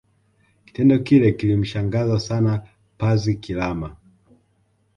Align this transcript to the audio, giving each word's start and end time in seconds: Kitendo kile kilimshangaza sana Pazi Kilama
Kitendo 0.65 0.99
kile 0.99 1.31
kilimshangaza 1.33 2.19
sana 2.19 2.63
Pazi 2.97 3.35
Kilama 3.35 3.95